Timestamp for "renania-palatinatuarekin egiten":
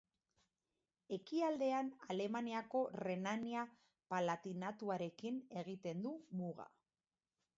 3.03-6.01